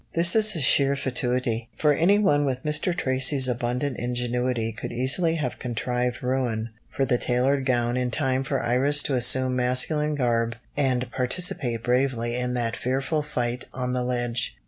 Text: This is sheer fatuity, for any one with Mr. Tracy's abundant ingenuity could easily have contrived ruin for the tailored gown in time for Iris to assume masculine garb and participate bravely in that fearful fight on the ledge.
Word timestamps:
This 0.15 0.35
is 0.35 0.49
sheer 0.63 0.95
fatuity, 0.95 1.69
for 1.77 1.93
any 1.93 2.17
one 2.17 2.43
with 2.43 2.63
Mr. 2.63 2.97
Tracy's 2.97 3.47
abundant 3.47 3.97
ingenuity 3.99 4.71
could 4.71 4.91
easily 4.91 5.35
have 5.35 5.59
contrived 5.59 6.23
ruin 6.23 6.71
for 6.89 7.05
the 7.05 7.19
tailored 7.19 7.67
gown 7.67 7.95
in 7.95 8.09
time 8.09 8.43
for 8.43 8.63
Iris 8.63 9.03
to 9.03 9.13
assume 9.15 9.55
masculine 9.55 10.15
garb 10.15 10.55
and 10.75 11.11
participate 11.11 11.83
bravely 11.83 12.35
in 12.35 12.55
that 12.55 12.75
fearful 12.75 13.21
fight 13.21 13.65
on 13.75 13.93
the 13.93 14.03
ledge. 14.03 14.57